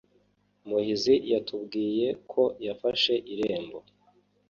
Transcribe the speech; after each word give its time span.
Muhizi 0.67 1.15
yatubwiye 1.33 2.07
ko 2.31 2.43
yafashe 2.65 3.13
irembo 3.33 3.79